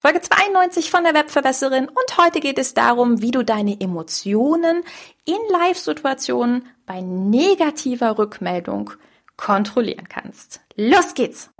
Folge 0.00 0.20
92 0.20 0.92
von 0.92 1.02
der 1.02 1.12
Webverbesserin 1.12 1.88
und 1.88 2.18
heute 2.18 2.38
geht 2.38 2.58
es 2.58 2.72
darum, 2.72 3.20
wie 3.20 3.32
du 3.32 3.42
deine 3.42 3.80
Emotionen 3.80 4.84
in 5.24 5.38
Live-Situationen 5.50 6.66
bei 6.86 7.00
negativer 7.00 8.16
Rückmeldung 8.16 8.92
kontrollieren 9.36 10.08
kannst. 10.08 10.60
Los 10.76 11.14
geht's! 11.14 11.50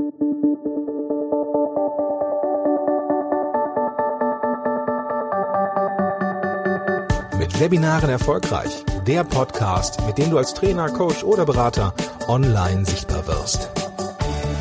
Mit 7.40 7.58
Webinaren 7.58 8.08
erfolgreich. 8.08 8.84
Der 9.04 9.24
Podcast, 9.24 10.00
mit 10.06 10.16
dem 10.16 10.30
du 10.30 10.38
als 10.38 10.54
Trainer, 10.54 10.88
Coach 10.90 11.24
oder 11.24 11.44
Berater 11.44 11.92
online 12.28 12.84
sichtbar 12.84 13.26
wirst. 13.26 13.87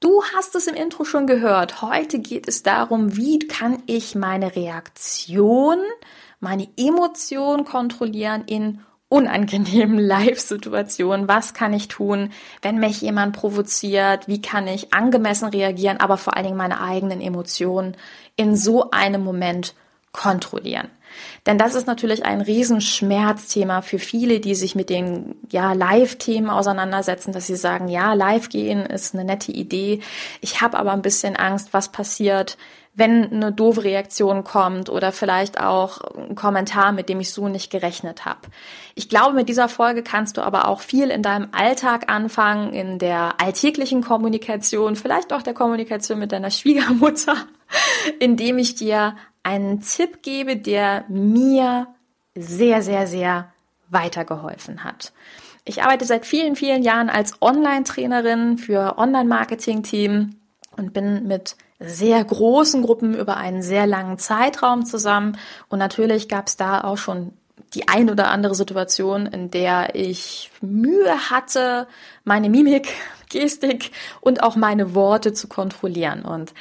Du 0.00 0.22
hast 0.34 0.54
es 0.54 0.66
im 0.66 0.74
Intro 0.74 1.04
schon 1.04 1.26
gehört. 1.26 1.82
Heute 1.82 2.20
geht 2.20 2.48
es 2.48 2.62
darum, 2.62 3.18
wie 3.18 3.38
kann 3.38 3.82
ich 3.84 4.14
meine 4.14 4.56
Reaktion, 4.56 5.76
meine 6.40 6.66
Emotion 6.78 7.66
kontrollieren 7.66 8.44
in 8.46 8.80
unangenehmen 9.10 9.98
Live-Situationen. 10.06 11.28
Was 11.28 11.52
kann 11.52 11.74
ich 11.74 11.88
tun, 11.88 12.32
wenn 12.62 12.78
mich 12.78 13.02
jemand 13.02 13.36
provoziert? 13.36 14.26
Wie 14.26 14.40
kann 14.40 14.66
ich 14.68 14.94
angemessen 14.94 15.48
reagieren, 15.48 15.98
aber 16.00 16.16
vor 16.16 16.34
allen 16.34 16.46
Dingen 16.46 16.56
meine 16.56 16.80
eigenen 16.80 17.20
Emotionen 17.20 17.94
in 18.36 18.56
so 18.56 18.90
einem 18.92 19.22
Moment 19.22 19.74
kontrollieren? 20.12 20.88
Denn 21.46 21.58
das 21.58 21.74
ist 21.74 21.86
natürlich 21.86 22.24
ein 22.24 22.40
Riesenschmerzthema 22.40 23.82
für 23.82 23.98
viele, 23.98 24.40
die 24.40 24.54
sich 24.54 24.74
mit 24.74 24.90
den 24.90 25.36
ja, 25.50 25.72
Live-Themen 25.72 26.50
auseinandersetzen, 26.50 27.32
dass 27.32 27.46
sie 27.46 27.56
sagen, 27.56 27.88
ja, 27.88 28.14
live 28.14 28.48
gehen 28.48 28.86
ist 28.86 29.14
eine 29.14 29.24
nette 29.24 29.52
Idee. 29.52 30.00
Ich 30.40 30.60
habe 30.60 30.78
aber 30.78 30.92
ein 30.92 31.02
bisschen 31.02 31.36
Angst, 31.36 31.72
was 31.72 31.90
passiert, 31.90 32.56
wenn 32.94 33.32
eine 33.32 33.52
doofe 33.52 33.84
Reaktion 33.84 34.42
kommt 34.42 34.88
oder 34.90 35.12
vielleicht 35.12 35.60
auch 35.60 36.00
ein 36.14 36.34
Kommentar, 36.34 36.92
mit 36.92 37.08
dem 37.08 37.20
ich 37.20 37.32
so 37.32 37.48
nicht 37.48 37.70
gerechnet 37.70 38.24
habe. 38.24 38.40
Ich 38.94 39.08
glaube, 39.08 39.34
mit 39.34 39.48
dieser 39.48 39.68
Folge 39.68 40.02
kannst 40.02 40.36
du 40.36 40.42
aber 40.42 40.66
auch 40.66 40.80
viel 40.80 41.10
in 41.10 41.22
deinem 41.22 41.48
Alltag 41.52 42.10
anfangen, 42.10 42.72
in 42.72 42.98
der 42.98 43.40
alltäglichen 43.40 44.02
Kommunikation, 44.02 44.96
vielleicht 44.96 45.32
auch 45.32 45.42
der 45.42 45.54
Kommunikation 45.54 46.18
mit 46.18 46.32
deiner 46.32 46.50
Schwiegermutter, 46.50 47.36
indem 48.18 48.58
ich 48.58 48.74
dir 48.74 49.14
einen 49.42 49.80
Tipp 49.80 50.22
gebe, 50.22 50.56
der 50.56 51.04
mir 51.08 51.88
sehr, 52.34 52.82
sehr, 52.82 53.06
sehr 53.06 53.52
weitergeholfen 53.88 54.84
hat. 54.84 55.12
Ich 55.64 55.82
arbeite 55.82 56.04
seit 56.04 56.26
vielen, 56.26 56.56
vielen 56.56 56.82
Jahren 56.82 57.10
als 57.10 57.40
Online-Trainerin 57.42 58.58
für 58.58 58.98
Online-Marketing-Team 58.98 60.36
und 60.76 60.92
bin 60.92 61.26
mit 61.26 61.56
sehr 61.78 62.22
großen 62.22 62.82
Gruppen 62.82 63.14
über 63.14 63.36
einen 63.36 63.62
sehr 63.62 63.86
langen 63.86 64.18
Zeitraum 64.18 64.84
zusammen. 64.84 65.38
Und 65.68 65.78
natürlich 65.78 66.28
gab 66.28 66.48
es 66.48 66.56
da 66.56 66.82
auch 66.82 66.98
schon 66.98 67.32
die 67.74 67.88
ein 67.88 68.10
oder 68.10 68.30
andere 68.30 68.54
Situation, 68.54 69.26
in 69.26 69.50
der 69.50 69.94
ich 69.94 70.50
Mühe 70.60 71.30
hatte, 71.30 71.86
meine 72.24 72.50
Mimik, 72.50 72.88
Gestik 73.28 73.92
und 74.20 74.42
auch 74.42 74.56
meine 74.56 74.94
Worte 74.94 75.32
zu 75.32 75.46
kontrollieren. 75.46 76.22
Und 76.24 76.52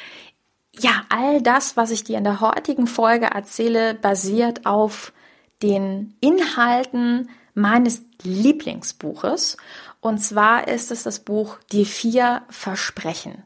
ja, 0.81 1.03
all 1.09 1.41
das, 1.41 1.77
was 1.77 1.91
ich 1.91 2.03
dir 2.03 2.17
in 2.17 2.23
der 2.23 2.41
heutigen 2.41 2.87
Folge 2.87 3.27
erzähle, 3.27 3.93
basiert 3.93 4.65
auf 4.65 5.13
den 5.61 6.15
Inhalten 6.21 7.29
meines 7.53 8.01
Lieblingsbuches. 8.23 9.57
Und 10.01 10.19
zwar 10.19 10.67
ist 10.67 10.91
es 10.91 11.03
das 11.03 11.19
Buch 11.19 11.57
Die 11.71 11.85
vier 11.85 12.43
Versprechen. 12.49 13.43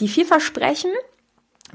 Die 0.00 0.08
vier 0.08 0.26
Versprechen 0.26 0.90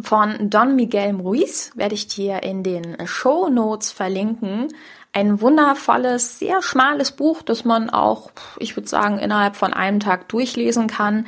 von 0.02 0.50
Don 0.50 0.76
Miguel 0.76 1.16
Ruiz 1.16 1.72
werde 1.75 1.96
ich 1.96 2.08
dir 2.08 2.44
in 2.44 2.64
den 2.64 3.06
Show 3.06 3.50
Notes 3.50 3.92
verlinken. 3.92 4.70
Ein 5.12 5.42
wundervolles, 5.42 6.40
sehr 6.40 6.62
schmales 6.62 7.12
Buch, 7.12 7.44
das 7.44 7.66
man 7.66 7.90
auch, 7.90 8.31
ich 8.58 8.75
würde 8.75 8.90
sagen, 8.90 9.20
innerhalb 9.20 9.56
von 9.56 9.74
einem 9.74 10.00
Tag 10.00 10.30
durchlesen 10.30 10.88
kann, 10.88 11.28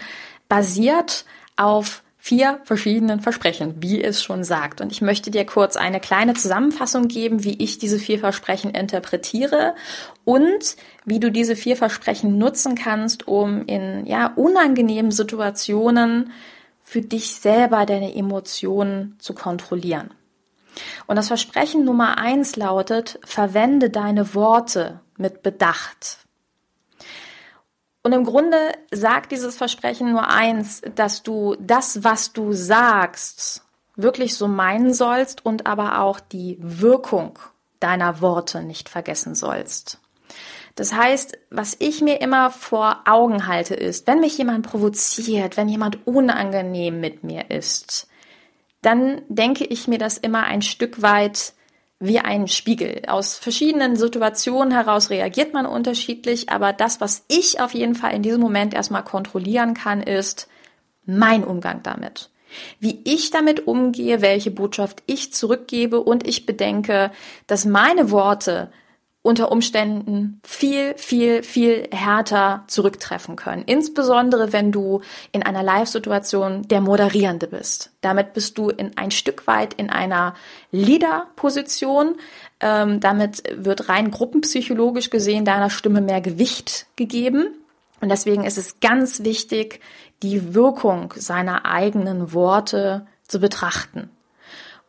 basiert 0.50 1.26
auf 1.56 2.02
vier 2.26 2.60
verschiedenen 2.64 3.20
Versprechen, 3.20 3.76
wie 3.84 4.04
es 4.04 4.24
schon 4.24 4.44
sagt. 4.44 4.82
Und 4.82 4.92
ich 4.92 5.00
möchte 5.00 5.30
dir 5.30 5.46
kurz 5.46 5.76
eine 5.76 6.00
kleine 6.00 6.34
Zusammenfassung 6.34 7.08
geben, 7.08 7.44
wie 7.44 7.62
ich 7.62 7.78
diese 7.78 8.00
vier 8.00 8.18
Versprechen 8.18 8.72
interpretiere 8.72 9.76
und 10.24 10.76
wie 11.06 11.20
du 11.20 11.32
diese 11.32 11.56
vier 11.56 11.78
Versprechen 11.78 12.40
nutzen 12.40 12.74
kannst, 12.74 13.28
um 13.28 13.68
in 13.68 14.08
ja 14.08 14.34
unangenehmen 14.36 15.12
Situationen 15.12 16.32
für 16.82 17.02
dich 17.02 17.36
selber 17.36 17.86
deine 17.86 18.16
Emotionen 18.16 19.18
zu 19.20 19.36
kontrollieren. 19.36 20.10
Und 21.06 21.18
das 21.18 21.28
Versprechen 21.28 21.86
Nummer 21.86 22.18
eins 22.18 22.56
lautet, 22.56 23.20
verwende 23.24 23.92
deine 23.92 24.34
Worte 24.34 25.00
mit 25.16 25.44
Bedacht. 25.44 26.25
Und 28.06 28.12
im 28.12 28.24
Grunde 28.24 28.72
sagt 28.92 29.32
dieses 29.32 29.58
Versprechen 29.58 30.12
nur 30.12 30.28
eins, 30.30 30.84
dass 30.94 31.24
du 31.24 31.56
das, 31.60 32.04
was 32.04 32.34
du 32.34 32.54
sagst, 32.54 33.64
wirklich 33.96 34.36
so 34.36 34.48
meinen 34.48 34.94
sollst 34.94 35.44
und 35.44 35.66
aber 35.66 36.02
auch 36.02 36.20
die 36.20 36.60
Wirkung 36.62 37.40
deiner 37.80 38.22
Worte 38.22 38.62
nicht 38.62 38.90
vergessen 38.90 39.34
sollst. 39.34 40.00
Das 40.76 40.94
heißt, 40.94 41.40
was 41.50 41.78
ich 41.80 42.02
mir 42.02 42.22
immer 42.22 42.52
vor 42.52 43.02
Augen 43.06 43.48
halte, 43.48 43.74
ist, 43.74 44.06
wenn 44.06 44.20
mich 44.20 44.38
jemand 44.38 44.68
provoziert, 44.68 45.58
wenn 45.58 45.68
jemand 45.68 46.06
unangenehm 46.06 47.00
mit 47.00 47.24
mir 47.24 47.50
ist, 47.50 48.08
dann 48.84 49.24
denke 49.30 49.66
ich 49.66 49.88
mir 49.88 49.98
das 49.98 50.20
immer 50.20 50.44
ein 50.44 50.62
Stück 50.62 51.02
weit 51.02 51.55
wie 52.00 52.20
ein 52.20 52.48
Spiegel. 52.48 53.04
Aus 53.08 53.36
verschiedenen 53.38 53.96
Situationen 53.96 54.72
heraus 54.72 55.10
reagiert 55.10 55.54
man 55.54 55.66
unterschiedlich, 55.66 56.50
aber 56.50 56.74
das, 56.74 57.00
was 57.02 57.24
ich 57.28 57.60
auf 57.62 57.74
jeden 57.74 57.96
Fall 57.96 58.14
in 58.14 58.22
diesem 58.22 58.42
Moment 58.42 58.74
erstmal 58.74 59.04
kontrollieren 59.04 59.74
kann, 59.74 60.02
ist 60.02 60.48
mein 61.06 61.44
Umgang 61.44 61.82
damit. 61.84 62.30
Wie 62.80 63.02
ich 63.04 63.32
damit 63.32 63.68
umgehe, 63.68 64.22
welche 64.22 64.52
Botschaft 64.52 65.04
ich 65.08 65.34
zurückgebe 65.34 66.00
und 66.02 66.28
ich 66.28 66.46
bedenke, 66.46 67.12
dass 67.48 67.66
meine 67.66 68.12
Worte 68.12 68.72
unter 69.26 69.52
Umständen 69.52 70.40
viel, 70.44 70.94
viel, 70.98 71.42
viel 71.42 71.88
härter 71.92 72.64
zurücktreffen 72.68 73.36
können. 73.36 73.64
Insbesondere 73.66 74.54
wenn 74.54 74.72
du 74.72 75.02
in 75.32 75.42
einer 75.42 75.64
Live-Situation 75.64 76.62
der 76.68 76.80
Moderierende 76.80 77.48
bist. 77.48 77.90
Damit 78.02 78.34
bist 78.34 78.56
du 78.60 78.70
in 78.70 78.96
ein 78.98 79.10
Stück 79.10 79.48
weit 79.48 79.74
in 79.74 79.90
einer 79.90 80.36
Leader-Position. 80.72 82.18
Ähm, 82.60 83.00
damit 83.00 83.42
wird 83.52 83.90
rein 83.90 84.12
gruppenpsychologisch 84.12 85.10
gesehen 85.10 85.44
deiner 85.44 85.72
Stimme 85.72 86.02
mehr 86.02 86.22
Gewicht 86.22 86.86
gegeben. 86.96 87.48
Und 88.02 88.10
deswegen 88.10 88.44
ist 88.44 88.60
es 88.60 88.80
ganz 88.80 89.24
wichtig, 89.24 89.80
die 90.22 90.54
Wirkung 90.54 91.16
seiner 91.18 91.66
eigenen 91.66 92.32
Worte 92.32 93.08
zu 93.28 93.40
betrachten. 93.40 94.12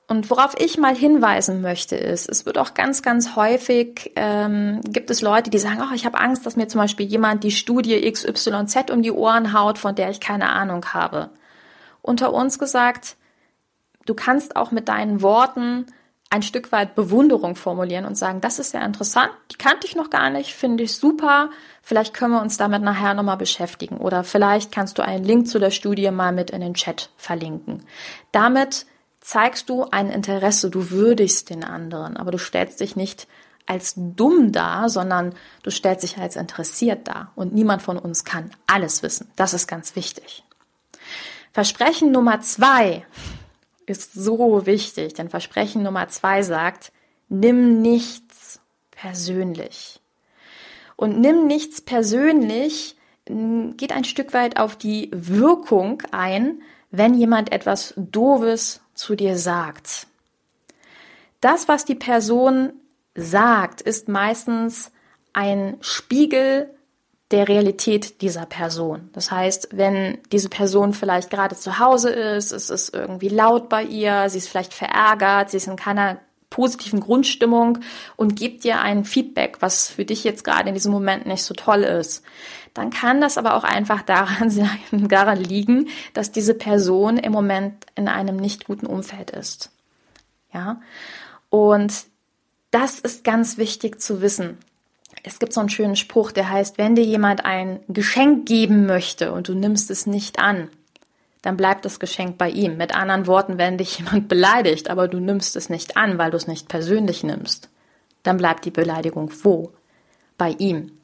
Und 0.08 0.30
worauf 0.30 0.54
ich 0.58 0.78
mal 0.78 0.94
hinweisen 0.94 1.62
möchte, 1.62 1.96
ist, 1.96 2.28
es 2.28 2.46
wird 2.46 2.58
auch 2.58 2.74
ganz, 2.74 3.02
ganz 3.02 3.34
häufig, 3.34 4.12
ähm, 4.14 4.80
gibt 4.84 5.10
es 5.10 5.20
Leute, 5.20 5.50
die 5.50 5.58
sagen, 5.58 5.82
oh, 5.82 5.94
ich 5.94 6.06
habe 6.06 6.20
Angst, 6.20 6.46
dass 6.46 6.54
mir 6.54 6.68
zum 6.68 6.80
Beispiel 6.80 7.06
jemand 7.06 7.42
die 7.42 7.50
Studie 7.50 8.08
XYZ 8.10 8.90
um 8.92 9.02
die 9.02 9.10
Ohren 9.10 9.52
haut, 9.52 9.78
von 9.78 9.96
der 9.96 10.10
ich 10.10 10.20
keine 10.20 10.50
Ahnung 10.50 10.86
habe. 10.94 11.30
Unter 12.02 12.32
uns 12.32 12.60
gesagt, 12.60 13.16
du 14.06 14.14
kannst 14.14 14.54
auch 14.54 14.70
mit 14.70 14.88
deinen 14.88 15.22
Worten 15.22 15.86
ein 16.30 16.42
Stück 16.42 16.70
weit 16.70 16.94
Bewunderung 16.94 17.56
formulieren 17.56 18.04
und 18.04 18.16
sagen, 18.16 18.40
das 18.40 18.60
ist 18.60 18.74
ja 18.74 18.84
interessant, 18.84 19.30
die 19.52 19.56
kannte 19.56 19.86
ich 19.86 19.96
noch 19.96 20.10
gar 20.10 20.30
nicht, 20.30 20.54
finde 20.54 20.84
ich 20.84 20.96
super, 20.96 21.50
vielleicht 21.82 22.14
können 22.14 22.32
wir 22.32 22.42
uns 22.42 22.56
damit 22.56 22.82
nachher 22.82 23.14
nochmal 23.14 23.36
beschäftigen 23.36 23.98
oder 23.98 24.24
vielleicht 24.24 24.72
kannst 24.72 24.98
du 24.98 25.02
einen 25.02 25.24
Link 25.24 25.48
zu 25.48 25.58
der 25.58 25.70
Studie 25.70 26.10
mal 26.10 26.32
mit 26.32 26.50
in 26.50 26.60
den 26.60 26.74
Chat 26.74 27.10
verlinken. 27.16 27.84
Damit 28.32 28.86
zeigst 29.26 29.68
du 29.68 29.82
ein 29.90 30.08
Interesse, 30.08 30.70
du 30.70 30.90
würdigst 30.90 31.50
den 31.50 31.64
anderen, 31.64 32.16
aber 32.16 32.30
du 32.30 32.38
stellst 32.38 32.78
dich 32.78 32.94
nicht 32.94 33.26
als 33.66 33.94
dumm 33.96 34.52
dar, 34.52 34.88
sondern 34.88 35.34
du 35.64 35.72
stellst 35.72 36.04
dich 36.04 36.18
als 36.18 36.36
interessiert 36.36 37.08
dar. 37.08 37.32
Und 37.34 37.52
niemand 37.52 37.82
von 37.82 37.98
uns 37.98 38.24
kann 38.24 38.52
alles 38.68 39.02
wissen. 39.02 39.28
Das 39.34 39.52
ist 39.52 39.66
ganz 39.66 39.96
wichtig. 39.96 40.44
Versprechen 41.52 42.12
Nummer 42.12 42.40
zwei 42.40 43.04
ist 43.86 44.12
so 44.12 44.64
wichtig, 44.64 45.14
denn 45.14 45.28
Versprechen 45.28 45.82
Nummer 45.82 46.06
zwei 46.06 46.42
sagt, 46.42 46.92
nimm 47.28 47.82
nichts 47.82 48.60
persönlich. 48.92 50.00
Und 50.94 51.20
nimm 51.20 51.48
nichts 51.48 51.80
persönlich, 51.80 52.96
geht 53.24 53.90
ein 53.90 54.04
Stück 54.04 54.32
weit 54.34 54.60
auf 54.60 54.76
die 54.76 55.10
Wirkung 55.12 56.04
ein, 56.12 56.62
wenn 56.92 57.14
jemand 57.14 57.50
etwas 57.50 57.92
Doofes 57.96 58.82
zu 58.96 59.14
dir 59.14 59.36
sagt. 59.36 60.08
Das, 61.40 61.68
was 61.68 61.84
die 61.84 61.94
Person 61.94 62.72
sagt, 63.14 63.80
ist 63.80 64.08
meistens 64.08 64.90
ein 65.32 65.76
Spiegel 65.80 66.68
der 67.30 67.48
Realität 67.48 68.20
dieser 68.22 68.46
Person. 68.46 69.10
Das 69.12 69.30
heißt, 69.30 69.68
wenn 69.72 70.18
diese 70.32 70.48
Person 70.48 70.92
vielleicht 70.92 71.30
gerade 71.30 71.56
zu 71.56 71.78
Hause 71.78 72.10
ist, 72.10 72.52
es 72.52 72.70
ist 72.70 72.94
irgendwie 72.94 73.28
laut 73.28 73.68
bei 73.68 73.82
ihr, 73.82 74.28
sie 74.30 74.38
ist 74.38 74.48
vielleicht 74.48 74.72
verärgert, 74.72 75.50
sie 75.50 75.56
ist 75.56 75.66
in 75.66 75.76
keiner 75.76 76.18
positiven 76.56 77.00
Grundstimmung 77.00 77.80
und 78.16 78.34
gibt 78.34 78.64
dir 78.64 78.80
ein 78.80 79.04
Feedback, 79.04 79.58
was 79.60 79.88
für 79.88 80.06
dich 80.06 80.24
jetzt 80.24 80.42
gerade 80.42 80.70
in 80.70 80.74
diesem 80.74 80.90
Moment 80.90 81.26
nicht 81.26 81.42
so 81.42 81.52
toll 81.52 81.82
ist, 81.82 82.24
dann 82.72 82.88
kann 82.88 83.20
das 83.20 83.36
aber 83.36 83.56
auch 83.56 83.64
einfach 83.64 84.00
daran 84.00 84.50
daran 84.90 85.38
liegen, 85.38 85.88
dass 86.14 86.32
diese 86.32 86.54
Person 86.54 87.18
im 87.18 87.30
Moment 87.30 87.84
in 87.94 88.08
einem 88.08 88.36
nicht 88.36 88.64
guten 88.64 88.86
Umfeld 88.86 89.32
ist. 89.32 89.70
Ja? 90.52 90.80
Und 91.50 91.92
das 92.70 93.00
ist 93.00 93.22
ganz 93.22 93.58
wichtig 93.58 94.00
zu 94.00 94.22
wissen. 94.22 94.56
Es 95.24 95.38
gibt 95.38 95.52
so 95.52 95.60
einen 95.60 95.68
schönen 95.68 95.96
Spruch, 95.96 96.32
der 96.32 96.50
heißt, 96.50 96.78
wenn 96.78 96.94
dir 96.94 97.04
jemand 97.04 97.44
ein 97.44 97.80
Geschenk 97.88 98.46
geben 98.46 98.86
möchte 98.86 99.32
und 99.32 99.48
du 99.48 99.54
nimmst 99.54 99.90
es 99.90 100.06
nicht 100.06 100.38
an, 100.38 100.70
dann 101.46 101.56
bleibt 101.56 101.84
das 101.84 102.00
Geschenk 102.00 102.38
bei 102.38 102.50
ihm. 102.50 102.76
Mit 102.76 102.92
anderen 102.92 103.28
Worten, 103.28 103.56
wenn 103.56 103.78
dich 103.78 104.00
jemand 104.00 104.26
beleidigt, 104.28 104.90
aber 104.90 105.06
du 105.06 105.20
nimmst 105.20 105.54
es 105.54 105.70
nicht 105.70 105.96
an, 105.96 106.18
weil 106.18 106.32
du 106.32 106.36
es 106.36 106.48
nicht 106.48 106.68
persönlich 106.68 107.22
nimmst, 107.22 107.68
dann 108.24 108.36
bleibt 108.36 108.64
die 108.64 108.72
Beleidigung 108.72 109.30
wo? 109.44 109.70
Bei 110.38 110.56
ihm. 110.58 110.98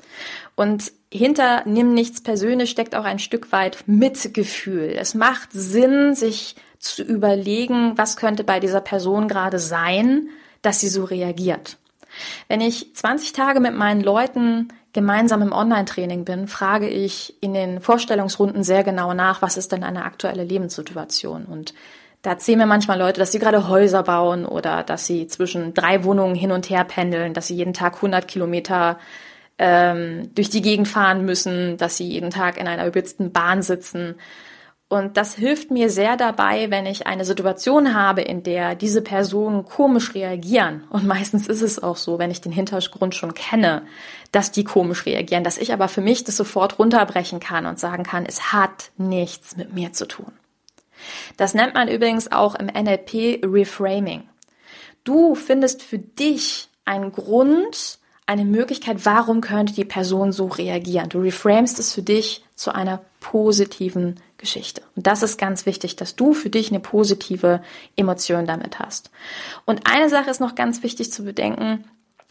Und 0.56 0.90
hinter 1.12 1.62
nimm 1.64 1.94
nichts 1.94 2.24
persönlich 2.24 2.70
steckt 2.70 2.96
auch 2.96 3.04
ein 3.04 3.20
Stück 3.20 3.52
weit 3.52 3.84
Mitgefühl. 3.86 4.92
Es 4.98 5.14
macht 5.14 5.50
Sinn, 5.52 6.16
sich 6.16 6.56
zu 6.80 7.04
überlegen, 7.04 7.96
was 7.96 8.16
könnte 8.16 8.42
bei 8.42 8.58
dieser 8.58 8.80
Person 8.80 9.28
gerade 9.28 9.60
sein, 9.60 10.28
dass 10.60 10.80
sie 10.80 10.88
so 10.88 11.04
reagiert. 11.04 11.78
Wenn 12.48 12.60
ich 12.60 12.92
20 12.96 13.32
Tage 13.32 13.60
mit 13.60 13.76
meinen 13.76 14.00
Leuten 14.00 14.72
gemeinsam 14.92 15.42
im 15.42 15.52
Online-Training 15.52 16.24
bin, 16.24 16.48
frage 16.48 16.88
ich 16.88 17.34
in 17.40 17.54
den 17.54 17.80
Vorstellungsrunden 17.80 18.62
sehr 18.62 18.84
genau 18.84 19.14
nach, 19.14 19.42
was 19.42 19.56
ist 19.56 19.72
denn 19.72 19.84
eine 19.84 20.04
aktuelle 20.04 20.44
Lebenssituation? 20.44 21.44
Und 21.44 21.72
da 22.22 22.30
erzählen 22.30 22.58
mir 22.58 22.66
manchmal 22.66 22.98
Leute, 22.98 23.18
dass 23.18 23.32
sie 23.32 23.38
gerade 23.38 23.68
Häuser 23.68 24.02
bauen 24.02 24.44
oder 24.44 24.82
dass 24.82 25.06
sie 25.06 25.26
zwischen 25.26 25.74
drei 25.74 26.04
Wohnungen 26.04 26.34
hin 26.34 26.52
und 26.52 26.70
her 26.70 26.84
pendeln, 26.84 27.34
dass 27.34 27.48
sie 27.48 27.56
jeden 27.56 27.74
Tag 27.74 27.96
100 27.96 28.28
Kilometer 28.28 28.98
ähm, 29.58 30.30
durch 30.34 30.50
die 30.50 30.62
Gegend 30.62 30.88
fahren 30.88 31.24
müssen, 31.24 31.76
dass 31.78 31.96
sie 31.96 32.06
jeden 32.06 32.30
Tag 32.30 32.58
in 32.58 32.68
einer 32.68 32.86
überhitzten 32.86 33.32
Bahn 33.32 33.62
sitzen. 33.62 34.14
Und 34.92 35.16
das 35.16 35.34
hilft 35.36 35.70
mir 35.70 35.88
sehr 35.88 36.18
dabei, 36.18 36.70
wenn 36.70 36.84
ich 36.84 37.06
eine 37.06 37.24
Situation 37.24 37.94
habe, 37.94 38.20
in 38.20 38.42
der 38.42 38.74
diese 38.74 39.00
Personen 39.00 39.64
komisch 39.64 40.14
reagieren. 40.14 40.84
Und 40.90 41.06
meistens 41.06 41.46
ist 41.48 41.62
es 41.62 41.82
auch 41.82 41.96
so, 41.96 42.18
wenn 42.18 42.30
ich 42.30 42.42
den 42.42 42.52
Hintergrund 42.52 43.14
schon 43.14 43.32
kenne, 43.32 43.86
dass 44.32 44.52
die 44.52 44.64
komisch 44.64 45.06
reagieren, 45.06 45.44
dass 45.44 45.56
ich 45.56 45.72
aber 45.72 45.88
für 45.88 46.02
mich 46.02 46.24
das 46.24 46.36
sofort 46.36 46.78
runterbrechen 46.78 47.40
kann 47.40 47.64
und 47.64 47.78
sagen 47.78 48.02
kann, 48.02 48.26
es 48.26 48.52
hat 48.52 48.90
nichts 48.98 49.56
mit 49.56 49.72
mir 49.72 49.94
zu 49.94 50.06
tun. 50.06 50.30
Das 51.38 51.54
nennt 51.54 51.72
man 51.72 51.88
übrigens 51.88 52.30
auch 52.30 52.54
im 52.54 52.66
NLP 52.66 53.40
Reframing. 53.42 54.28
Du 55.04 55.34
findest 55.34 55.82
für 55.82 56.00
dich 56.00 56.68
einen 56.84 57.12
Grund, 57.12 57.98
eine 58.32 58.44
Möglichkeit, 58.44 59.04
warum 59.04 59.40
könnte 59.40 59.74
die 59.74 59.84
Person 59.84 60.32
so 60.32 60.46
reagieren. 60.46 61.10
Du 61.10 61.20
reframest 61.20 61.78
es 61.78 61.92
für 61.92 62.02
dich 62.02 62.44
zu 62.54 62.74
einer 62.74 63.02
positiven 63.20 64.16
Geschichte. 64.38 64.82
Und 64.96 65.06
das 65.06 65.22
ist 65.22 65.38
ganz 65.38 65.66
wichtig, 65.66 65.96
dass 65.96 66.16
du 66.16 66.32
für 66.32 66.50
dich 66.50 66.70
eine 66.70 66.80
positive 66.80 67.62
Emotion 67.94 68.46
damit 68.46 68.78
hast. 68.78 69.10
Und 69.66 69.82
eine 69.86 70.08
Sache 70.08 70.30
ist 70.30 70.40
noch 70.40 70.54
ganz 70.54 70.82
wichtig 70.82 71.12
zu 71.12 71.24
bedenken. 71.24 71.84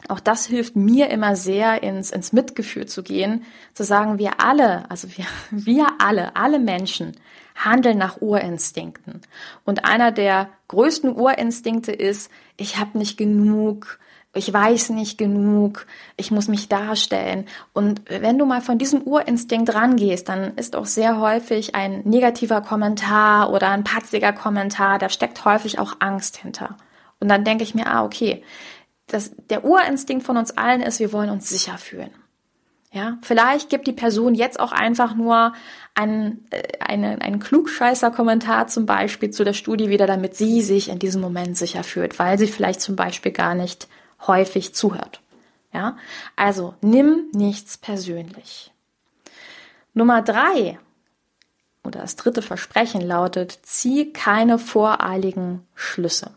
Auch 0.09 0.19
das 0.19 0.47
hilft 0.47 0.75
mir 0.75 1.09
immer 1.09 1.35
sehr, 1.35 1.83
ins, 1.83 2.11
ins 2.11 2.33
Mitgefühl 2.33 2.87
zu 2.87 3.03
gehen, 3.03 3.45
zu 3.73 3.83
sagen, 3.83 4.17
wir 4.17 4.41
alle, 4.41 4.89
also 4.89 5.07
wir, 5.15 5.25
wir 5.51 5.87
alle, 5.99 6.35
alle 6.35 6.59
Menschen 6.59 7.15
handeln 7.55 7.99
nach 7.99 8.21
Urinstinkten. 8.21 9.21
Und 9.65 9.85
einer 9.85 10.11
der 10.11 10.49
größten 10.67 11.15
Urinstinkte 11.15 11.91
ist, 11.91 12.31
ich 12.57 12.77
habe 12.77 12.97
nicht 12.97 13.17
genug, 13.17 13.99
ich 14.33 14.51
weiß 14.51 14.91
nicht 14.91 15.17
genug, 15.17 15.85
ich 16.15 16.31
muss 16.31 16.47
mich 16.47 16.69
darstellen. 16.69 17.45
Und 17.73 18.01
wenn 18.07 18.37
du 18.37 18.45
mal 18.45 18.61
von 18.61 18.77
diesem 18.77 19.01
Urinstinkt 19.01 19.73
rangehst, 19.73 20.29
dann 20.29 20.55
ist 20.55 20.75
auch 20.75 20.85
sehr 20.85 21.19
häufig 21.19 21.75
ein 21.75 22.01
negativer 22.05 22.61
Kommentar 22.61 23.51
oder 23.51 23.69
ein 23.69 23.83
patziger 23.83 24.31
Kommentar, 24.31 24.99
da 24.99 25.09
steckt 25.09 25.43
häufig 25.43 25.79
auch 25.79 25.95
Angst 25.99 26.37
hinter. 26.37 26.77
Und 27.19 27.27
dann 27.27 27.43
denke 27.43 27.63
ich 27.63 27.75
mir, 27.75 27.87
ah, 27.87 28.05
okay, 28.05 28.43
das, 29.07 29.31
der 29.49 29.65
Urinstinkt 29.65 30.25
von 30.25 30.37
uns 30.37 30.57
allen 30.57 30.81
ist, 30.81 30.99
wir 30.99 31.11
wollen 31.11 31.29
uns 31.29 31.49
sicher 31.49 31.77
fühlen. 31.77 32.11
Ja, 32.93 33.17
vielleicht 33.21 33.69
gibt 33.69 33.87
die 33.87 33.93
Person 33.93 34.35
jetzt 34.35 34.59
auch 34.59 34.73
einfach 34.73 35.15
nur 35.15 35.53
einen, 35.95 36.45
äh, 36.51 36.61
einen, 36.79 37.21
einen 37.21 37.39
klugscheißer 37.39 38.11
Kommentar 38.11 38.67
zum 38.67 38.85
Beispiel 38.85 39.31
zu 39.31 39.45
der 39.45 39.53
Studie 39.53 39.89
wieder, 39.89 40.07
damit 40.07 40.35
sie 40.35 40.61
sich 40.61 40.89
in 40.89 40.99
diesem 40.99 41.21
Moment 41.21 41.57
sicher 41.57 41.83
fühlt, 41.83 42.19
weil 42.19 42.37
sie 42.37 42.47
vielleicht 42.47 42.81
zum 42.81 42.97
Beispiel 42.97 43.31
gar 43.31 43.55
nicht 43.55 43.87
häufig 44.27 44.73
zuhört. 44.75 45.21
Ja, 45.73 45.97
also 46.35 46.73
nimm 46.81 47.29
nichts 47.33 47.77
persönlich. 47.77 48.71
Nummer 49.93 50.21
drei 50.21 50.79
oder 51.83 52.01
das 52.01 52.15
dritte 52.15 52.41
Versprechen 52.41 53.01
lautet, 53.01 53.59
zieh 53.63 54.11
keine 54.11 54.59
voreiligen 54.59 55.65
Schlüsse. 55.73 56.31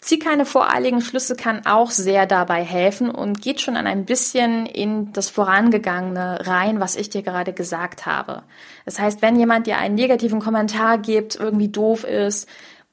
Zieh 0.00 0.18
keine 0.18 0.44
voreiligen 0.44 1.00
Schlüsse 1.00 1.36
kann 1.36 1.64
auch 1.64 1.90
sehr 1.90 2.26
dabei 2.26 2.64
helfen 2.64 3.08
und 3.08 3.40
geht 3.40 3.60
schon 3.60 3.76
an 3.76 3.86
ein 3.86 4.04
bisschen 4.04 4.66
in 4.66 5.12
das 5.12 5.30
Vorangegangene 5.30 6.44
rein, 6.44 6.80
was 6.80 6.96
ich 6.96 7.08
dir 7.08 7.22
gerade 7.22 7.52
gesagt 7.52 8.04
habe. 8.04 8.42
Das 8.84 8.98
heißt, 8.98 9.22
wenn 9.22 9.38
jemand 9.38 9.68
dir 9.68 9.78
einen 9.78 9.94
negativen 9.94 10.40
Kommentar 10.40 10.98
gibt, 10.98 11.36
irgendwie 11.36 11.68
doof 11.68 12.02
ist, 12.02 12.48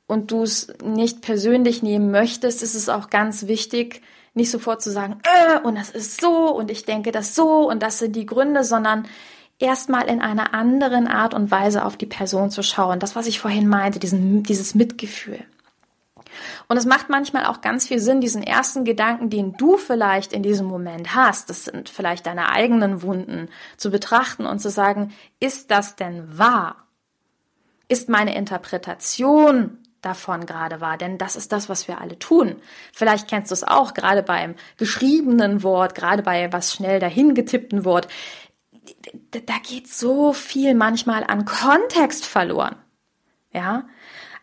und 0.09 0.31
du 0.31 0.41
es 0.41 0.73
nicht 0.83 1.21
persönlich 1.21 1.83
nehmen 1.83 2.09
möchtest, 2.09 2.63
ist 2.63 2.73
es 2.73 2.89
auch 2.89 3.11
ganz 3.11 3.45
wichtig, 3.45 4.01
nicht 4.33 4.50
sofort 4.50 4.81
zu 4.81 4.91
sagen, 4.91 5.21
äh, 5.23 5.59
und 5.59 5.75
das 5.75 5.91
ist 5.91 6.19
so 6.19 6.50
und 6.50 6.71
ich 6.71 6.83
denke 6.83 7.11
das 7.11 7.35
so 7.35 7.69
und 7.69 7.83
das 7.83 8.00
sind 8.00 8.15
die 8.15 8.25
Gründe, 8.25 8.63
sondern 8.63 9.07
erstmal 9.60 10.07
in 10.07 10.19
einer 10.19 10.55
anderen 10.55 11.07
Art 11.07 11.36
und 11.36 11.51
Weise 11.51 11.86
auf 11.86 11.95
die 11.95 12.07
Person 12.07 12.50
zu 12.50 12.63
schauen. 12.63 13.00
Das, 13.00 13.15
was 13.15 13.27
ich 13.27 13.39
vorhin 13.39 13.67
meinte, 13.67 14.00
diesen, 14.00 14.41
dieses 14.41 14.74
Mitgefühl. 14.74 15.45
Und 16.67 16.77
es 16.77 16.86
macht 16.86 17.10
manchmal 17.10 17.45
auch 17.45 17.62
ganz 17.62 17.88
viel 17.88 18.00
Sinn, 18.00 18.19
diesen 18.19 18.41
ersten 18.41 18.86
Gedanken, 18.86 19.29
den 19.29 19.57
du 19.57 19.77
vielleicht 19.77 20.34
in 20.34 20.41
diesem 20.41 20.65
Moment 20.65 21.13
hast, 21.13 21.51
das 21.51 21.65
sind 21.65 21.88
vielleicht 21.88 22.25
deine 22.25 22.50
eigenen 22.50 23.03
Wunden, 23.03 23.50
zu 23.77 23.91
betrachten 23.91 24.48
und 24.48 24.57
zu 24.57 24.72
sagen, 24.72 25.12
ist 25.39 25.69
das 25.69 25.95
denn 25.95 26.36
wahr? 26.36 26.88
Ist 27.88 28.10
meine 28.10 28.36
Interpretation 28.36 29.77
davon 30.01 30.46
gerade 30.46 30.82
war. 30.82 30.98
Denn 30.98 31.18
das 31.18 31.36
ist 31.36 31.51
das, 31.51 31.70
was 31.70 31.88
wir 31.88 32.01
alle 32.01 32.20
tun. 32.20 32.62
Vielleicht 32.94 33.27
kennst 33.27 33.51
du 33.51 33.53
es 33.53 33.63
auch, 33.63 33.94
gerade 33.94 34.24
beim 34.24 34.56
geschriebenen 34.77 35.63
Wort, 35.63 35.96
gerade 35.96 36.24
bei 36.24 36.51
was 36.51 36.74
schnell 36.74 37.00
dahin 37.00 37.36
getippten 37.36 37.86
Wort. 37.86 38.08
Da 39.32 39.56
geht 39.62 39.88
so 39.88 40.34
viel 40.34 40.74
manchmal 40.74 41.24
an 41.24 41.46
Kontext 41.46 42.25
verloren. 42.25 42.75
Ja? 43.51 43.88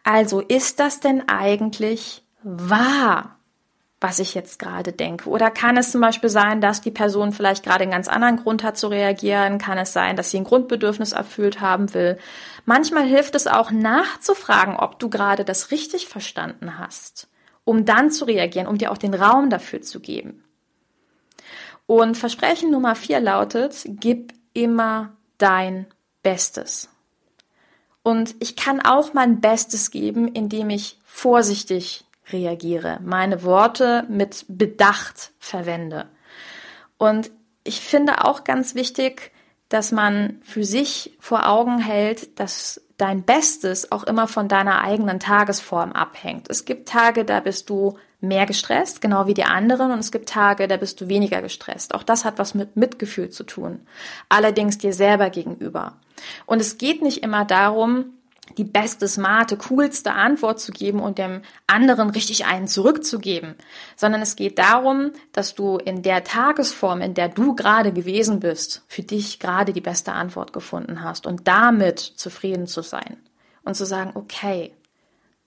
Also 0.05 0.41
ist 0.41 0.79
das 0.79 1.01
denn 1.01 1.29
eigentlich 1.29 2.25
wahr? 2.43 3.36
Was 4.07 4.21
ich 4.21 4.35
jetzt 4.35 4.61
gerade 4.61 4.93
denke? 4.93 5.29
Oder 5.29 5.51
kann 5.51 5.77
es 5.77 5.91
zum 5.91 6.01
Beispiel 6.01 6.31
sein, 6.31 6.61
dass 6.61 6.81
die 6.81 6.93
Person 6.93 7.33
vielleicht 7.33 7.65
gerade 7.65 7.83
einen 7.83 7.91
ganz 7.91 8.07
anderen 8.07 8.37
Grund 8.37 8.63
hat 8.63 8.79
zu 8.79 8.87
reagieren? 8.87 9.59
Kann 9.59 9.79
es 9.79 9.93
sein, 9.93 10.15
dass 10.15 10.31
sie 10.31 10.37
ein 10.37 10.45
Grundbedürfnis 10.45 11.11
erfüllt 11.11 11.61
haben 11.61 11.93
will? 11.93 12.17
Manchmal 12.67 13.03
hilft 13.03 13.35
es 13.35 13.49
auch 13.49 13.73
nachzufragen, 13.73 14.77
ob 14.77 15.01
du 15.01 15.11
gerade 15.11 15.45
das 15.45 15.73
richtig 15.73 16.07
verstanden 16.07 16.79
hast, 16.79 17.27
um 17.65 17.85
dann 17.85 18.13
zu 18.13 18.27
reagieren, 18.27 18.69
um 18.69 18.79
dir 18.79 18.93
auch 18.93 18.99
den 18.99 19.13
Raum 19.13 19.51
dafür 19.51 19.83
zu 19.83 19.99
geben. 19.99 20.45
Und 21.87 22.17
Versprechen 22.17 22.71
Nummer 22.71 22.95
vier 22.95 23.19
lautet, 23.19 23.87
gib 23.87 24.35
immer 24.53 25.17
dein 25.39 25.87
Bestes. 26.23 26.91
Und 28.05 28.37
ich 28.39 28.55
kann 28.55 28.81
auch 28.81 29.15
mein 29.15 29.41
Bestes 29.41 29.91
geben, 29.91 30.29
indem 30.29 30.71
ich 30.71 30.97
vorsichtig 31.05 32.06
reagiere, 32.33 32.99
meine 33.05 33.43
Worte 33.43 34.05
mit 34.09 34.45
Bedacht 34.49 35.33
verwende. 35.39 36.07
Und 36.99 37.31
ich 37.65 37.81
finde 37.81 38.25
auch 38.25 38.45
ganz 38.45 38.75
wichtig, 38.75 39.33
dass 39.69 39.93
man 39.93 40.39
für 40.43 40.65
sich 40.65 41.17
vor 41.19 41.49
Augen 41.49 41.79
hält, 41.79 42.39
dass 42.39 42.81
dein 42.97 43.25
Bestes 43.25 43.93
auch 43.93 44.05
immer 44.05 44.29
von 44.29 44.49
deiner 44.49 44.81
eigenen 44.83 45.21
Tagesform 45.21 45.93
abhängt. 45.93 46.49
Es 46.49 46.65
gibt 46.65 46.89
Tage, 46.89 47.25
da 47.25 47.41
bist 47.41 47.69
du 47.69 47.99
mehr 48.21 48.47
gestresst, 48.47 49.01
genau 49.01 49.27
wie 49.27 49.35
die 49.35 49.45
anderen, 49.45 49.91
und 49.91 49.99
es 49.99 50.13
gibt 50.13 50.29
Tage, 50.29 50.69
da 50.69 50.77
bist 50.77 51.01
du 51.01 51.09
weniger 51.09 51.43
gestresst. 51.43 51.95
Auch 51.95 52.03
das 52.03 52.25
hat 52.25 52.39
was 52.39 52.55
mit 52.55 52.77
Mitgefühl 52.77 53.31
zu 53.31 53.45
tun. 53.45 53.81
Allerdings 54.29 54.79
dir 54.79 54.95
selber 54.95 55.31
gegenüber. 55.31 55.95
Und 56.47 56.61
es 56.61 56.79
geht 56.79 57.03
nicht 57.03 57.23
immer 57.23 57.45
darum, 57.45 58.15
die 58.57 58.65
beste, 58.65 59.09
smarte, 59.09 59.57
coolste 59.57 60.13
Antwort 60.13 60.61
zu 60.61 60.73
geben 60.73 61.01
und 61.01 61.19
dem 61.19 61.43
anderen 61.67 62.11
richtig 62.11 62.47
einen 62.47 62.69
zurückzugeben, 62.69 63.55
sondern 63.97 64.23
es 64.23 64.37
geht 64.37 64.59
darum, 64.59 65.13
dass 65.33 65.55
du 65.55 65.79
in 65.79 66.03
der 66.03 66.25
Tagesform, 66.25 67.01
in 67.01 67.15
der 67.15 67.29
du 67.29 67.55
gerade 67.55 67.93
gewesen 67.93 68.41
bist, 68.41 68.83
für 68.87 69.03
dich 69.03 69.41
gerade 69.41 69.73
die 69.73 69.81
beste 69.81 70.13
Antwort 70.13 70.53
gefunden 70.53 71.03
hast 71.03 71.27
und 71.27 71.47
damit 71.49 71.99
zufrieden 71.99 72.67
zu 72.67 72.83
sein 72.83 73.17
und 73.65 73.75
zu 73.75 73.85
sagen, 73.85 74.13
okay, 74.15 74.73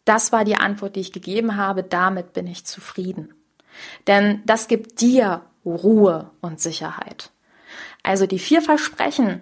das 0.06 0.32
war 0.32 0.44
die 0.44 0.56
Antwort, 0.56 0.96
die 0.96 1.01
ich 1.01 1.12
gegeben 1.12 1.56
habe, 1.56 1.84
damit 1.84 2.34
bin 2.34 2.48
ich 2.48 2.65
zufrieden. 2.65 3.34
Denn 4.08 4.41
das 4.46 4.68
gibt 4.68 5.01
dir 5.01 5.44
Ruhe 5.65 6.32
und 6.41 6.60
Sicherheit. 6.60 7.32
Also 8.03 8.25
die 8.25 8.39
vier 8.39 8.62
Versprechen, 8.62 9.41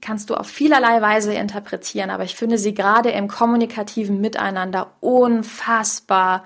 kannst 0.00 0.30
du 0.30 0.34
auf 0.34 0.46
vielerlei 0.46 1.00
Weise 1.00 1.34
interpretieren, 1.34 2.10
aber 2.10 2.24
ich 2.24 2.36
finde 2.36 2.58
sie 2.58 2.74
gerade 2.74 3.10
im 3.10 3.28
kommunikativen 3.28 4.20
Miteinander 4.20 4.92
unfassbar, 5.00 6.44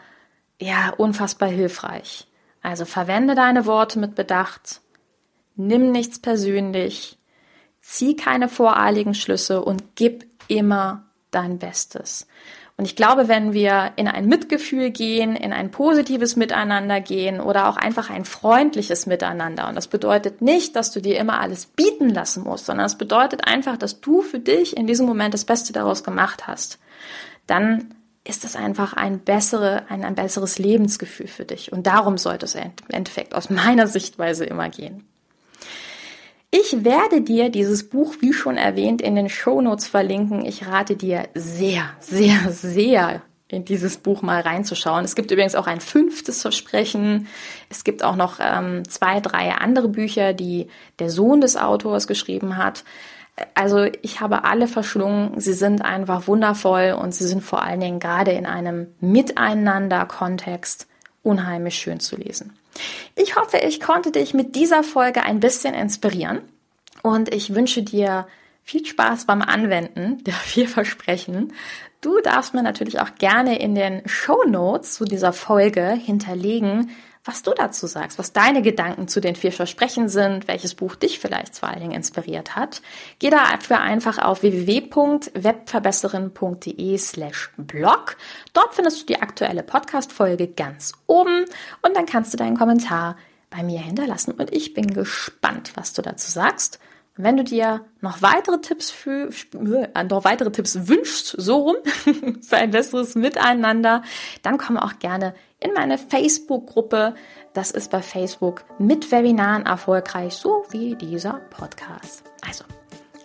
ja, 0.60 0.90
unfassbar 0.96 1.48
hilfreich. 1.48 2.26
Also 2.62 2.84
verwende 2.84 3.34
deine 3.34 3.66
Worte 3.66 3.98
mit 3.98 4.14
Bedacht, 4.14 4.80
nimm 5.54 5.92
nichts 5.92 6.18
persönlich, 6.18 7.18
zieh 7.80 8.16
keine 8.16 8.48
voreiligen 8.48 9.14
Schlüsse 9.14 9.64
und 9.64 9.94
gib 9.94 10.26
immer 10.48 11.04
dein 11.30 11.58
Bestes. 11.58 12.26
Und 12.78 12.84
ich 12.84 12.94
glaube, 12.94 13.26
wenn 13.26 13.54
wir 13.54 13.92
in 13.96 14.06
ein 14.06 14.26
Mitgefühl 14.26 14.90
gehen, 14.90 15.34
in 15.34 15.54
ein 15.54 15.70
positives 15.70 16.36
Miteinander 16.36 17.00
gehen 17.00 17.40
oder 17.40 17.68
auch 17.68 17.78
einfach 17.78 18.10
ein 18.10 18.26
freundliches 18.26 19.06
Miteinander, 19.06 19.68
und 19.68 19.76
das 19.76 19.88
bedeutet 19.88 20.42
nicht, 20.42 20.76
dass 20.76 20.90
du 20.90 21.00
dir 21.00 21.18
immer 21.18 21.40
alles 21.40 21.66
bieten 21.66 22.10
lassen 22.10 22.44
musst, 22.44 22.66
sondern 22.66 22.84
es 22.84 22.98
bedeutet 22.98 23.46
einfach, 23.46 23.78
dass 23.78 24.02
du 24.02 24.20
für 24.20 24.40
dich 24.40 24.76
in 24.76 24.86
diesem 24.86 25.06
Moment 25.06 25.32
das 25.32 25.46
Beste 25.46 25.72
daraus 25.72 26.04
gemacht 26.04 26.46
hast, 26.46 26.78
dann 27.46 27.94
ist 28.24 28.44
das 28.44 28.56
einfach 28.56 28.92
ein, 28.92 29.20
bessere, 29.20 29.84
ein, 29.88 30.04
ein 30.04 30.14
besseres 30.14 30.58
Lebensgefühl 30.58 31.28
für 31.28 31.44
dich. 31.44 31.72
Und 31.72 31.86
darum 31.86 32.18
sollte 32.18 32.44
es 32.44 32.56
im 32.56 32.72
Endeffekt 32.88 33.34
aus 33.34 33.48
meiner 33.48 33.86
Sichtweise 33.86 34.44
immer 34.44 34.68
gehen. 34.68 35.06
Ich 36.58 36.84
werde 36.84 37.20
dir 37.20 37.50
dieses 37.50 37.86
Buch, 37.86 38.14
wie 38.20 38.32
schon 38.32 38.56
erwähnt, 38.56 39.02
in 39.02 39.14
den 39.14 39.28
Show 39.28 39.60
Notes 39.60 39.86
verlinken. 39.86 40.46
Ich 40.46 40.66
rate 40.66 40.96
dir 40.96 41.28
sehr, 41.34 41.90
sehr, 42.00 42.50
sehr 42.50 43.20
in 43.48 43.66
dieses 43.66 43.98
Buch 43.98 44.22
mal 44.22 44.40
reinzuschauen. 44.40 45.04
Es 45.04 45.14
gibt 45.14 45.30
übrigens 45.30 45.54
auch 45.54 45.66
ein 45.66 45.80
fünftes 45.80 46.40
Versprechen. 46.40 47.28
Es 47.68 47.84
gibt 47.84 48.02
auch 48.02 48.16
noch 48.16 48.38
ähm, 48.40 48.88
zwei, 48.88 49.20
drei 49.20 49.52
andere 49.52 49.88
Bücher, 49.88 50.32
die 50.32 50.68
der 50.98 51.10
Sohn 51.10 51.42
des 51.42 51.58
Autors 51.58 52.06
geschrieben 52.06 52.56
hat. 52.56 52.84
Also 53.54 53.84
ich 54.00 54.20
habe 54.20 54.44
alle 54.44 54.66
verschlungen. 54.66 55.38
Sie 55.38 55.52
sind 55.52 55.84
einfach 55.84 56.26
wundervoll 56.26 56.96
und 56.98 57.14
sie 57.14 57.26
sind 57.26 57.42
vor 57.42 57.62
allen 57.62 57.80
Dingen 57.80 58.00
gerade 58.00 58.30
in 58.30 58.46
einem 58.46 58.94
Miteinander-Kontext 59.00 60.86
unheimlich 61.22 61.74
schön 61.76 62.00
zu 62.00 62.16
lesen. 62.16 62.54
Ich 63.14 63.36
hoffe, 63.36 63.58
ich 63.58 63.80
konnte 63.80 64.10
dich 64.10 64.34
mit 64.34 64.54
dieser 64.54 64.82
Folge 64.82 65.22
ein 65.22 65.40
bisschen 65.40 65.74
inspirieren 65.74 66.42
und 67.02 67.32
ich 67.34 67.54
wünsche 67.54 67.82
dir 67.82 68.26
viel 68.62 68.84
Spaß 68.84 69.26
beim 69.26 69.42
Anwenden 69.42 70.22
der 70.24 70.34
vier 70.44 70.68
Versprechen. 70.68 71.52
Du 72.00 72.20
darfst 72.20 72.54
mir 72.54 72.62
natürlich 72.62 73.00
auch 73.00 73.14
gerne 73.16 73.58
in 73.58 73.74
den 73.74 74.02
Show 74.06 74.44
Notes 74.46 74.94
zu 74.94 75.04
dieser 75.04 75.32
Folge 75.32 75.90
hinterlegen, 75.92 76.90
was 77.26 77.42
du 77.42 77.52
dazu 77.52 77.86
sagst, 77.86 78.18
was 78.18 78.32
deine 78.32 78.62
Gedanken 78.62 79.06
zu 79.08 79.20
den 79.20 79.36
vier 79.36 79.52
Versprechen 79.52 80.08
sind, 80.08 80.48
welches 80.48 80.74
Buch 80.74 80.94
dich 80.94 81.18
vielleicht 81.18 81.56
vor 81.56 81.68
allen 81.68 81.80
Dingen 81.80 81.92
inspiriert 81.92 82.56
hat. 82.56 82.80
Geh 83.18 83.28
dafür 83.30 83.80
einfach 83.80 84.18
auf 84.18 84.42
www.webverbesserin.de 84.42 86.98
slash 86.98 87.50
blog. 87.56 88.16
Dort 88.52 88.74
findest 88.74 89.02
du 89.02 89.06
die 89.06 89.20
aktuelle 89.20 89.62
Podcast-Folge 89.62 90.48
ganz 90.48 90.92
oben 91.06 91.44
und 91.82 91.96
dann 91.96 92.06
kannst 92.06 92.32
du 92.32 92.36
deinen 92.36 92.56
Kommentar 92.56 93.16
bei 93.50 93.62
mir 93.62 93.80
hinterlassen 93.80 94.32
und 94.32 94.52
ich 94.52 94.74
bin 94.74 94.92
gespannt, 94.92 95.72
was 95.74 95.92
du 95.92 96.02
dazu 96.02 96.28
sagst. 96.30 96.80
Wenn 97.18 97.38
du 97.38 97.44
dir 97.44 97.82
noch 98.02 98.20
weitere 98.20 98.60
Tipps 98.60 98.90
für, 98.90 99.30
äh, 99.54 100.04
noch 100.04 100.24
weitere 100.24 100.52
Tipps 100.52 100.86
wünschst, 100.86 101.34
so 101.38 101.56
rum, 101.60 101.76
für 102.46 102.56
ein 102.56 102.72
besseres 102.72 103.14
Miteinander, 103.14 104.02
dann 104.42 104.58
komm 104.58 104.76
auch 104.76 104.98
gerne 104.98 105.34
in 105.58 105.72
meine 105.72 105.96
Facebook-Gruppe. 105.96 107.14
Das 107.54 107.70
ist 107.70 107.90
bei 107.90 108.02
Facebook 108.02 108.64
mit 108.78 109.10
Webinaren 109.10 109.64
erfolgreich, 109.64 110.34
so 110.34 110.66
wie 110.68 110.94
dieser 110.94 111.40
Podcast. 111.48 112.22
Also, 112.46 112.64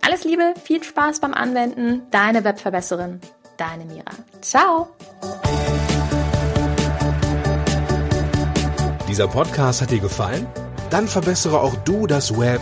alles 0.01 0.24
Liebe, 0.24 0.53
viel 0.63 0.81
Spaß 0.81 1.19
beim 1.19 1.33
Anwenden. 1.33 2.03
Deine 2.12 2.45
Webverbesserin, 2.45 3.19
deine 3.57 3.83
Mira. 3.83 4.12
Ciao! 4.39 4.88
Dieser 9.10 9.27
Podcast 9.27 9.81
hat 9.81 9.91
dir 9.91 10.00
gefallen? 10.00 10.48
Dann 10.89 11.10
verbessere 11.10 11.60
auch 11.60 11.75
du 11.83 12.07
das 12.07 12.39
Web 12.39 12.62